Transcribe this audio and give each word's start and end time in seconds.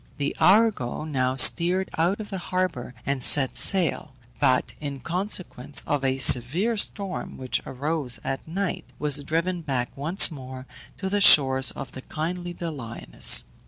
The 0.17 0.35
Argo 0.39 1.03
now 1.03 1.35
steered 1.35 1.91
out 1.95 2.19
of 2.19 2.31
the 2.31 2.39
harbour 2.39 2.95
and 3.05 3.21
set 3.21 3.55
sail; 3.59 4.15
but 4.39 4.73
in 4.79 4.99
consequence 4.99 5.83
of 5.85 6.03
a 6.03 6.17
severe 6.17 6.75
storm 6.75 7.37
which 7.37 7.61
arose 7.67 8.19
at 8.23 8.47
night, 8.47 8.85
was 8.97 9.23
driven 9.23 9.61
back 9.61 9.95
once 9.95 10.31
more 10.31 10.65
to 10.97 11.07
the 11.07 11.21
shores 11.21 11.69
of 11.69 11.91
the 11.91 12.01
kindly 12.01 12.51
Doliones. 12.51 13.43